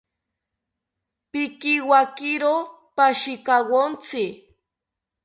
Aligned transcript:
Pikiwakiro 1.31 2.53
pashikawontzi 2.95 4.25